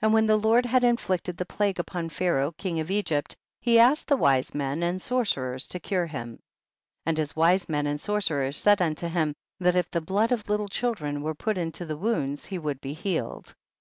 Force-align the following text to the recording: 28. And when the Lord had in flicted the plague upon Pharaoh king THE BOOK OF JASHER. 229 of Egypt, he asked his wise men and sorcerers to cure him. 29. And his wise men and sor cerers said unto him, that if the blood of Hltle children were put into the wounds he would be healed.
28. 0.00 0.04
And 0.08 0.12
when 0.14 0.26
the 0.26 0.36
Lord 0.36 0.66
had 0.66 0.82
in 0.82 0.96
flicted 0.96 1.36
the 1.36 1.44
plague 1.46 1.78
upon 1.78 2.08
Pharaoh 2.08 2.50
king 2.50 2.78
THE 2.78 2.80
BOOK 2.80 2.84
OF 2.84 3.04
JASHER. 3.04 3.22
229 3.22 3.22
of 3.22 3.22
Egypt, 3.22 3.36
he 3.60 3.78
asked 3.78 4.08
his 4.10 4.18
wise 4.18 4.54
men 4.56 4.82
and 4.82 5.00
sorcerers 5.00 5.68
to 5.68 5.78
cure 5.78 6.06
him. 6.06 6.28
29. 6.28 6.40
And 7.06 7.18
his 7.18 7.36
wise 7.36 7.68
men 7.68 7.86
and 7.86 8.00
sor 8.00 8.18
cerers 8.20 8.56
said 8.56 8.82
unto 8.82 9.06
him, 9.06 9.36
that 9.60 9.76
if 9.76 9.88
the 9.88 10.00
blood 10.00 10.32
of 10.32 10.42
Hltle 10.46 10.68
children 10.68 11.22
were 11.22 11.36
put 11.36 11.56
into 11.56 11.86
the 11.86 11.96
wounds 11.96 12.46
he 12.46 12.58
would 12.58 12.80
be 12.80 12.92
healed. 12.94 13.54